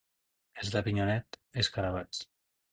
[0.61, 2.27] Els d'Avinyonet, escarabats.